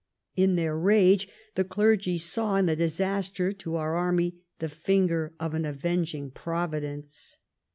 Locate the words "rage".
0.75-1.27